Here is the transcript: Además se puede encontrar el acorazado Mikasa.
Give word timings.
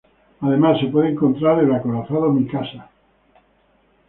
Además 0.39 0.79
se 0.79 0.87
puede 0.87 1.09
encontrar 1.09 1.59
el 1.59 1.71
acorazado 1.71 2.31
Mikasa. 2.31 2.89